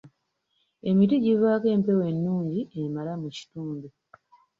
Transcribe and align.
Emiti 0.89 1.15
givaako 1.23 1.67
empewo 1.75 2.03
ennungi 2.11 2.61
emala 2.83 3.13
mu 3.21 3.29
kitundu. 3.35 3.87